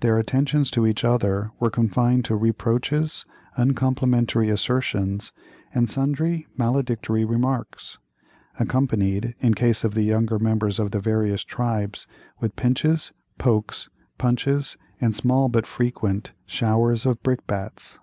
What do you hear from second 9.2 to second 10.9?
in case of the younger members of